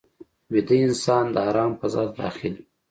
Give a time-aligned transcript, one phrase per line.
[0.51, 2.63] ویده انسان د آرام فضا ته داخل وي